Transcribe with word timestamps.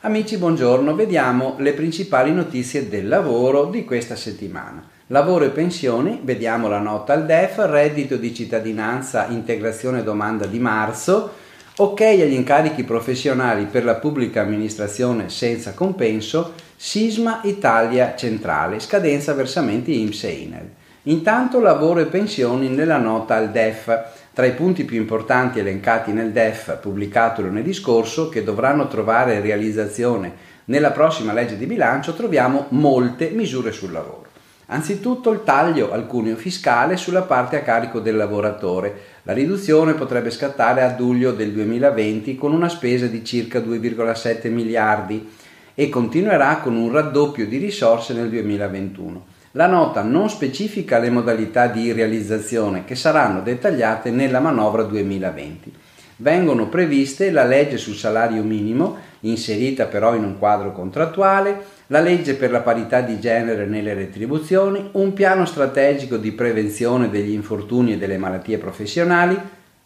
Amici, 0.00 0.36
buongiorno. 0.36 0.94
Vediamo 0.94 1.54
le 1.58 1.72
principali 1.72 2.32
notizie 2.32 2.90
del 2.90 3.08
lavoro 3.08 3.66
di 3.66 3.86
questa 3.86 4.16
settimana. 4.16 4.86
Lavoro 5.06 5.46
e 5.46 5.48
pensioni, 5.48 6.20
vediamo 6.22 6.68
la 6.68 6.78
nota 6.78 7.14
al 7.14 7.24
DEF, 7.24 7.56
reddito 7.70 8.16
di 8.16 8.34
cittadinanza, 8.34 9.28
integrazione 9.28 10.02
domanda 10.02 10.44
di 10.44 10.58
marzo, 10.58 11.32
ok 11.76 12.00
agli 12.02 12.34
incarichi 12.34 12.84
professionali 12.84 13.64
per 13.64 13.84
la 13.84 13.94
pubblica 13.94 14.42
amministrazione 14.42 15.30
senza 15.30 15.72
compenso, 15.72 16.52
Sisma 16.76 17.40
Italia 17.44 18.14
Centrale, 18.14 18.78
scadenza 18.78 19.32
versamenti 19.32 20.02
IMSS 20.02 20.24
e 20.24 20.30
INEL. 20.30 20.70
Intanto 21.08 21.58
lavoro 21.60 22.00
e 22.00 22.06
pensioni 22.06 22.68
nella 22.68 22.98
nota 22.98 23.34
al 23.34 23.50
DEF, 23.50 24.26
tra 24.34 24.44
i 24.44 24.52
punti 24.52 24.84
più 24.84 24.98
importanti 24.98 25.58
elencati 25.58 26.12
nel 26.12 26.32
DEF 26.32 26.76
pubblicato 26.80 27.40
lunedì 27.40 27.72
scorso, 27.72 28.28
che 28.28 28.44
dovranno 28.44 28.88
trovare 28.88 29.40
realizzazione 29.40 30.30
nella 30.66 30.90
prossima 30.90 31.32
legge 31.32 31.56
di 31.56 31.64
bilancio, 31.64 32.12
troviamo 32.12 32.66
molte 32.70 33.30
misure 33.30 33.72
sul 33.72 33.90
lavoro. 33.90 34.26
Anzitutto 34.66 35.30
il 35.30 35.44
taglio 35.44 35.92
al 35.92 36.06
cuneo 36.06 36.36
fiscale 36.36 36.98
sulla 36.98 37.22
parte 37.22 37.56
a 37.56 37.62
carico 37.62 38.00
del 38.00 38.16
lavoratore. 38.16 38.94
La 39.22 39.32
riduzione 39.32 39.94
potrebbe 39.94 40.30
scattare 40.30 40.82
a 40.82 40.94
luglio 40.98 41.32
del 41.32 41.52
2020 41.52 42.36
con 42.36 42.52
una 42.52 42.68
spesa 42.68 43.06
di 43.06 43.24
circa 43.24 43.60
2,7 43.60 44.50
miliardi 44.50 45.26
e 45.74 45.88
continuerà 45.88 46.58
con 46.58 46.76
un 46.76 46.92
raddoppio 46.92 47.46
di 47.46 47.56
risorse 47.56 48.12
nel 48.12 48.28
2021. 48.28 49.36
La 49.52 49.66
nota 49.66 50.02
non 50.02 50.28
specifica 50.28 50.98
le 50.98 51.08
modalità 51.08 51.68
di 51.68 51.90
realizzazione 51.92 52.84
che 52.84 52.94
saranno 52.94 53.40
dettagliate 53.40 54.10
nella 54.10 54.40
manovra 54.40 54.82
2020. 54.82 55.72
Vengono 56.16 56.68
previste 56.68 57.30
la 57.30 57.44
legge 57.44 57.78
sul 57.78 57.94
salario 57.94 58.42
minimo, 58.42 58.98
inserita 59.20 59.86
però 59.86 60.14
in 60.14 60.24
un 60.24 60.38
quadro 60.38 60.72
contrattuale, 60.72 61.76
la 61.86 62.00
legge 62.00 62.34
per 62.34 62.50
la 62.50 62.60
parità 62.60 63.00
di 63.00 63.18
genere 63.18 63.64
nelle 63.64 63.94
retribuzioni, 63.94 64.90
un 64.92 65.14
piano 65.14 65.46
strategico 65.46 66.18
di 66.18 66.32
prevenzione 66.32 67.08
degli 67.08 67.32
infortuni 67.32 67.94
e 67.94 67.98
delle 67.98 68.18
malattie 68.18 68.58
professionali, 68.58 69.38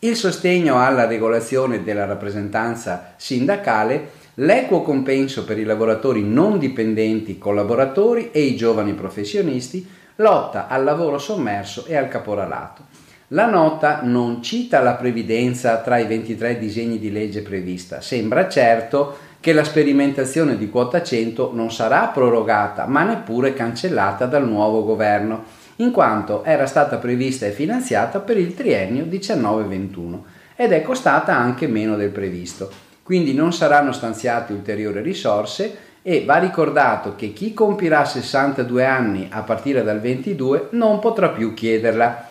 il 0.00 0.14
sostegno 0.14 0.80
alla 0.80 1.06
regolazione 1.06 1.82
della 1.82 2.04
rappresentanza 2.04 3.14
sindacale 3.16 4.10
l'equo 4.40 4.82
compenso 4.82 5.44
per 5.44 5.58
i 5.58 5.64
lavoratori 5.64 6.22
non 6.22 6.58
dipendenti, 6.58 7.38
collaboratori 7.38 8.30
e 8.30 8.42
i 8.42 8.54
giovani 8.54 8.92
professionisti, 8.92 9.86
lotta 10.16 10.68
al 10.68 10.84
lavoro 10.84 11.18
sommerso 11.18 11.86
e 11.86 11.96
al 11.96 12.08
caporalato. 12.08 12.82
La 13.28 13.46
nota 13.46 14.00
non 14.02 14.40
cita 14.42 14.80
la 14.80 14.94
previdenza 14.94 15.78
tra 15.78 15.98
i 15.98 16.06
23 16.06 16.58
disegni 16.58 16.98
di 16.98 17.10
legge 17.10 17.42
prevista. 17.42 18.00
Sembra 18.00 18.48
certo 18.48 19.18
che 19.40 19.52
la 19.52 19.64
sperimentazione 19.64 20.56
di 20.56 20.70
quota 20.70 21.02
100 21.02 21.50
non 21.52 21.70
sarà 21.72 22.06
prorogata, 22.06 22.86
ma 22.86 23.02
neppure 23.02 23.54
cancellata 23.54 24.26
dal 24.26 24.46
nuovo 24.46 24.84
governo, 24.84 25.44
in 25.76 25.90
quanto 25.90 26.44
era 26.44 26.66
stata 26.66 26.96
prevista 26.96 27.46
e 27.46 27.50
finanziata 27.50 28.20
per 28.20 28.36
il 28.36 28.54
triennio 28.54 29.04
19-21 29.04 30.18
ed 30.56 30.72
è 30.72 30.82
costata 30.82 31.36
anche 31.36 31.66
meno 31.66 31.96
del 31.96 32.10
previsto 32.10 32.86
quindi 33.08 33.32
non 33.32 33.54
saranno 33.54 33.92
stanziate 33.92 34.52
ulteriori 34.52 35.00
risorse 35.00 35.78
e 36.02 36.26
va 36.26 36.36
ricordato 36.36 37.14
che 37.16 37.32
chi 37.32 37.54
compirà 37.54 38.04
62 38.04 38.84
anni 38.84 39.28
a 39.30 39.40
partire 39.40 39.82
dal 39.82 39.98
22 39.98 40.68
non 40.72 40.98
potrà 40.98 41.30
più 41.30 41.54
chiederla. 41.54 42.28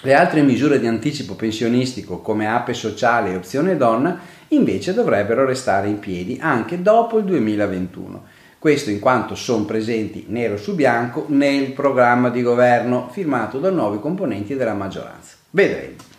Le 0.00 0.12
altre 0.12 0.42
misure 0.42 0.80
di 0.80 0.88
anticipo 0.88 1.34
pensionistico 1.36 2.18
come 2.18 2.48
ape 2.48 2.74
sociale 2.74 3.30
e 3.30 3.36
opzione 3.36 3.76
donna 3.76 4.18
invece 4.48 4.92
dovrebbero 4.92 5.44
restare 5.44 5.86
in 5.86 6.00
piedi 6.00 6.36
anche 6.40 6.82
dopo 6.82 7.18
il 7.18 7.24
2021. 7.26 8.24
Questo 8.58 8.90
in 8.90 8.98
quanto 8.98 9.36
sono 9.36 9.66
presenti 9.66 10.24
nero 10.26 10.56
su 10.56 10.74
bianco 10.74 11.26
nel 11.28 11.70
programma 11.70 12.28
di 12.28 12.42
governo 12.42 13.08
firmato 13.12 13.60
da 13.60 13.70
nuovi 13.70 14.00
componenti 14.00 14.56
della 14.56 14.74
maggioranza. 14.74 15.36
Vedremo. 15.50 16.15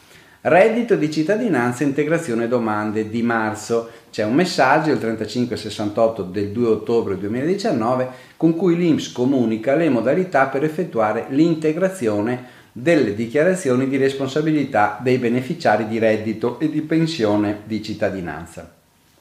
Reddito 0.49 0.95
di 0.95 1.11
cittadinanza 1.11 1.83
e 1.83 1.87
integrazione 1.87 2.47
domande 2.47 3.09
di 3.09 3.21
marzo. 3.21 3.89
C'è 4.09 4.23
un 4.23 4.33
messaggio, 4.33 4.91
il 4.91 4.97
3568 4.97 6.23
del 6.23 6.51
2 6.51 6.67
ottobre 6.69 7.17
2019, 7.17 8.07
con 8.37 8.55
cui 8.55 8.77
l'INPS 8.77 9.11
comunica 9.11 9.75
le 9.75 9.89
modalità 9.89 10.45
per 10.45 10.63
effettuare 10.63 11.25
l'integrazione 11.31 12.45
delle 12.71 13.13
dichiarazioni 13.13 13.89
di 13.89 13.97
responsabilità 13.97 14.97
dei 15.01 15.17
beneficiari 15.17 15.85
di 15.85 15.99
reddito 15.99 16.61
e 16.61 16.69
di 16.69 16.79
pensione 16.79 17.63
di 17.65 17.83
cittadinanza. 17.83 18.71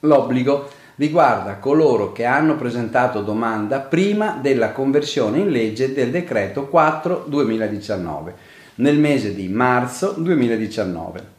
L'obbligo 0.01 0.71
riguarda 0.95 1.57
coloro 1.57 2.13
che 2.13 2.25
hanno 2.25 2.55
presentato 2.55 3.23
domanda 3.23 3.81
prima 3.81 4.39
della 4.41 4.71
conversione 4.71 5.39
in 5.39 5.51
legge 5.51 5.93
del 5.93 6.13
decreto 6.13 6.69
4 6.69 7.25
2019 7.27 8.55
nel 8.77 8.99
mese 8.99 9.35
di 9.35 9.49
marzo 9.49 10.15
2019. 10.19 11.35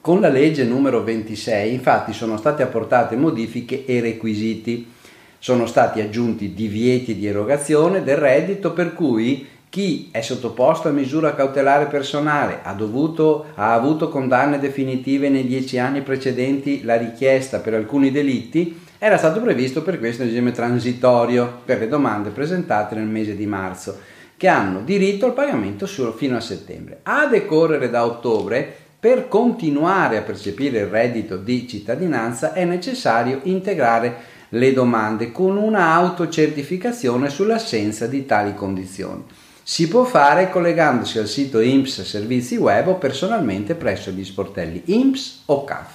Con 0.00 0.20
la 0.20 0.28
legge 0.28 0.64
numero 0.64 1.02
26 1.02 1.72
infatti 1.72 2.12
sono 2.12 2.36
state 2.36 2.62
apportate 2.62 3.16
modifiche 3.16 3.84
e 3.86 4.00
requisiti. 4.00 4.90
Sono 5.38 5.66
stati 5.66 6.00
aggiunti 6.00 6.54
divieti 6.54 7.16
di 7.16 7.26
erogazione 7.26 8.02
del 8.02 8.16
reddito 8.16 8.72
per 8.72 8.94
cui 8.94 9.46
chi 9.68 10.08
è 10.12 10.20
sottoposto 10.20 10.88
a 10.88 10.92
misura 10.92 11.34
cautelare 11.34 11.86
personale, 11.86 12.58
ha, 12.62 12.74
dovuto, 12.74 13.46
ha 13.54 13.72
avuto 13.72 14.08
condanne 14.08 14.58
definitive 14.58 15.30
nei 15.30 15.46
dieci 15.46 15.78
anni 15.78 16.02
precedenti 16.02 16.82
la 16.82 16.96
richiesta 16.96 17.60
per 17.60 17.74
alcuni 17.74 18.10
delitti, 18.10 18.78
era 18.98 19.16
stato 19.16 19.40
previsto 19.40 19.82
per 19.82 19.98
questo 19.98 20.24
regime 20.24 20.52
transitorio 20.52 21.60
per 21.64 21.78
le 21.78 21.88
domande 21.88 22.30
presentate 22.30 22.94
nel 22.94 23.06
mese 23.06 23.34
di 23.34 23.46
marzo 23.46 23.98
che 24.42 24.48
hanno 24.48 24.80
diritto 24.80 25.26
al 25.26 25.34
pagamento 25.34 25.86
solo 25.86 26.10
fino 26.10 26.36
a 26.36 26.40
settembre. 26.40 26.98
A 27.04 27.26
decorrere 27.26 27.88
da 27.88 28.04
ottobre, 28.04 28.74
per 28.98 29.28
continuare 29.28 30.16
a 30.16 30.22
percepire 30.22 30.80
il 30.80 30.86
reddito 30.86 31.36
di 31.36 31.68
cittadinanza 31.68 32.52
è 32.52 32.64
necessario 32.64 33.38
integrare 33.44 34.16
le 34.48 34.72
domande 34.72 35.30
con 35.30 35.56
una 35.56 35.92
autocertificazione 35.92 37.30
sull'assenza 37.30 38.08
di 38.08 38.26
tali 38.26 38.52
condizioni. 38.56 39.22
Si 39.62 39.86
può 39.86 40.02
fare 40.02 40.50
collegandosi 40.50 41.20
al 41.20 41.28
sito 41.28 41.60
IMSS 41.60 42.02
Servizi 42.02 42.56
Web 42.56 42.88
o 42.88 42.94
personalmente 42.96 43.76
presso 43.76 44.10
gli 44.10 44.24
sportelli 44.24 44.82
IMSS 44.86 45.42
o 45.46 45.62
CAF. 45.62 45.90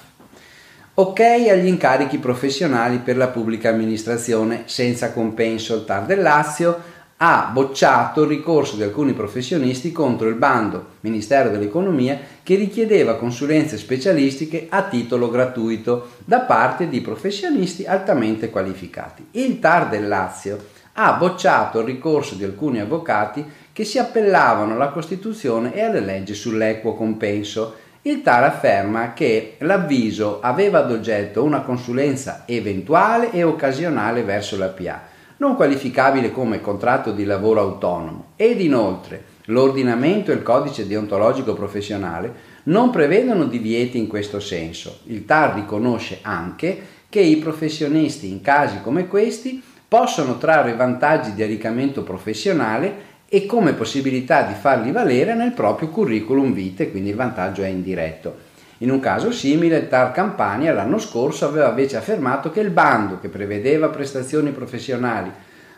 Ok 0.94 1.20
agli 1.20 1.66
incarichi 1.66 2.16
professionali 2.16 2.96
per 2.96 3.18
la 3.18 3.28
pubblica 3.28 3.68
amministrazione 3.68 4.62
senza 4.64 5.12
compenso. 5.12 5.74
Il 5.74 5.84
TAR 5.84 6.06
del 6.06 6.22
Lazio 6.22 6.96
ha 7.20 7.50
bocciato 7.52 8.22
il 8.22 8.28
ricorso 8.28 8.76
di 8.76 8.84
alcuni 8.84 9.12
professionisti 9.12 9.90
contro 9.90 10.28
il 10.28 10.36
bando 10.36 10.96
Ministero 11.00 11.48
dell'Economia 11.48 12.16
che 12.44 12.54
richiedeva 12.54 13.16
consulenze 13.16 13.76
specialistiche 13.76 14.66
a 14.68 14.82
titolo 14.84 15.28
gratuito 15.28 16.10
da 16.24 16.40
parte 16.40 16.88
di 16.88 17.00
professionisti 17.00 17.86
altamente 17.86 18.50
qualificati. 18.50 19.26
Il 19.32 19.58
TAR 19.58 19.88
del 19.88 20.06
Lazio 20.06 20.64
ha 20.92 21.12
bocciato 21.14 21.80
il 21.80 21.86
ricorso 21.86 22.36
di 22.36 22.44
alcuni 22.44 22.78
avvocati 22.78 23.44
che 23.72 23.84
si 23.84 23.98
appellavano 23.98 24.74
alla 24.74 24.88
Costituzione 24.88 25.74
e 25.74 25.82
alle 25.82 26.00
leggi 26.00 26.34
sull'equo 26.34 26.94
compenso. 26.94 27.74
Il 28.02 28.22
TAR 28.22 28.44
afferma 28.44 29.12
che 29.12 29.56
l'avviso 29.58 30.38
aveva 30.40 30.78
ad 30.78 30.92
oggetto 30.92 31.42
una 31.42 31.62
consulenza 31.62 32.44
eventuale 32.46 33.32
e 33.32 33.42
occasionale 33.42 34.22
verso 34.22 34.56
la 34.56 34.68
PA 34.68 35.07
non 35.38 35.56
qualificabile 35.56 36.30
come 36.30 36.60
contratto 36.60 37.12
di 37.12 37.24
lavoro 37.24 37.60
autonomo 37.60 38.26
ed 38.36 38.60
inoltre 38.60 39.36
l'ordinamento 39.46 40.30
e 40.30 40.34
il 40.34 40.42
codice 40.42 40.86
deontologico 40.86 41.54
professionale 41.54 42.56
non 42.64 42.90
prevedono 42.90 43.44
divieti 43.44 43.98
in 43.98 44.06
questo 44.06 44.40
senso. 44.40 45.00
Il 45.04 45.24
TAR 45.24 45.54
riconosce 45.54 46.18
anche 46.22 46.96
che 47.08 47.20
i 47.20 47.36
professionisti 47.36 48.30
in 48.30 48.42
casi 48.42 48.80
come 48.82 49.06
questi 49.06 49.62
possono 49.88 50.36
trarre 50.36 50.74
vantaggi 50.74 51.32
di 51.32 51.42
arriccamento 51.42 52.02
professionale 52.02 53.06
e 53.28 53.46
come 53.46 53.72
possibilità 53.72 54.42
di 54.42 54.54
farli 54.54 54.90
valere 54.90 55.34
nel 55.34 55.52
proprio 55.52 55.88
curriculum 55.88 56.52
vitae, 56.52 56.90
quindi 56.90 57.10
il 57.10 57.16
vantaggio 57.16 57.62
è 57.62 57.68
indiretto. 57.68 58.47
In 58.78 58.90
un 58.90 59.00
caso 59.00 59.32
simile, 59.32 59.78
il 59.78 59.88
TAR 59.88 60.12
Campania 60.12 60.72
l'anno 60.72 60.98
scorso 60.98 61.46
aveva 61.46 61.70
invece 61.70 61.96
affermato 61.96 62.50
che 62.50 62.60
il 62.60 62.70
bando 62.70 63.18
che 63.18 63.28
prevedeva 63.28 63.88
prestazioni 63.88 64.50
professionali 64.50 65.30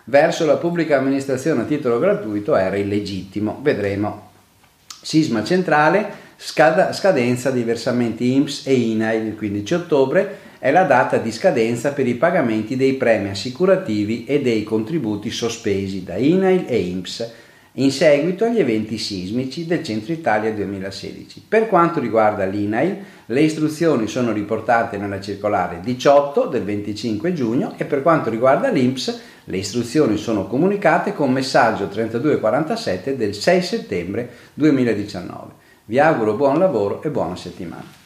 verso 0.05 0.44
la 0.44 0.56
pubblica 0.56 0.99
amministrazione 0.99 1.62
a 1.62 1.64
titolo 1.64 1.99
gratuito 1.99 2.56
era 2.56 2.76
illegittimo. 2.76 3.61
Vedremo. 3.62 4.29
Sisma 5.00 5.43
centrale, 5.44 6.12
scadenza 6.37 7.50
di 7.50 7.62
versamenti 7.62 8.35
IMSS 8.35 8.67
e 8.67 8.75
INAIL 8.75 9.26
il 9.29 9.37
15 9.37 9.75
ottobre 9.75 10.38
è 10.58 10.70
la 10.70 10.82
data 10.82 11.17
di 11.17 11.32
scadenza 11.32 11.93
per 11.93 12.06
i 12.06 12.17
pagamenti 12.17 12.76
dei 12.76 12.94
premi 12.94 13.31
assicurativi 13.31 14.26
e 14.26 14.43
dei 14.43 14.62
contributi 14.62 15.31
sospesi 15.31 16.05
da 16.05 16.17
INAIL 16.17 16.67
e 16.69 16.79
IMSS 16.79 17.32
in 17.75 17.93
seguito 17.93 18.44
agli 18.44 18.58
eventi 18.58 18.99
sismici 18.99 19.64
del 19.64 19.84
Centro 19.84 20.12
Italia 20.12 20.52
2016. 20.52 21.44
Per 21.46 21.69
quanto 21.69 22.00
riguarda 22.00 22.44
l'INAIL, 22.44 22.96
le 23.26 23.40
istruzioni 23.40 24.08
sono 24.08 24.32
riportate 24.32 24.96
nella 24.96 25.20
circolare 25.20 25.78
18 25.81 26.46
del 26.46 26.64
25 26.64 27.32
giugno 27.32 27.75
e 27.76 27.84
per 27.84 28.02
quanto 28.02 28.28
riguarda 28.28 28.70
l'INPS, 28.70 29.20
le 29.44 29.56
istruzioni 29.56 30.17
sono 30.17 30.46
comunicate 30.46 31.14
con 31.14 31.31
messaggio 31.31 31.87
3247 31.87 33.17
del 33.17 33.34
6 33.34 33.62
settembre 33.62 34.31
2019. 34.55 35.52
Vi 35.84 35.99
auguro 35.99 36.34
buon 36.34 36.58
lavoro 36.58 37.02
e 37.02 37.11
buona 37.11 37.37
settimana. 37.37 38.00